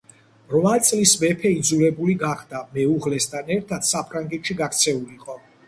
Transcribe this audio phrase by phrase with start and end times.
[0.53, 5.41] რვა წლის მეფე იძულებული გახდა, მეუღლესთან ერთად საფრანგეთში გაქცეულიყო.